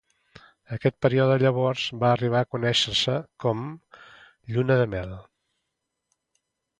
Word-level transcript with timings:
Aquest 0.75 0.95
període 1.05 1.35
llavors 1.41 1.83
va 2.03 2.07
arribar 2.13 2.41
a 2.45 2.49
conèixer-se 2.55 3.17
com 3.45 3.61
a 3.67 4.01
Lluna 4.55 4.79
de 4.81 4.87
Mel. 4.95 5.13